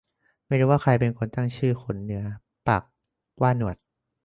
[0.47, 2.23] ไม่รู้ว่าใครเป็นคนตั้งชื่อขนเหนือ
[2.67, 2.83] ปาก
[3.41, 3.75] ว่าหนวด